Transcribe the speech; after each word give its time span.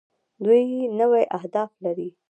دوی 0.43 0.63
نوي 0.99 1.23
اهداف 1.37 1.71
لري. 1.85 2.09